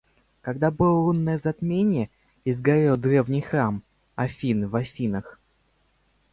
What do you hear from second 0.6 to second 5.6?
было лунное затмение и сгорел древний храм Афины в Афинах